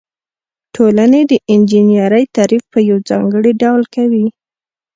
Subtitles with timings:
[0.75, 4.25] ټولنې د انجنیری تعریف په یو ځانګړي ډول کوي.